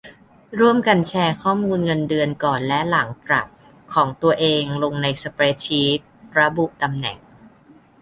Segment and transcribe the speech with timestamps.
[0.59, 3.47] ร่วมกันแชร์ข้อมูลเงินเดือนก่อนและหลังปรับ
[3.93, 5.99] ของตัวเองลงในสเปรดชีต
[6.37, 7.17] ระบุตำแหน่ง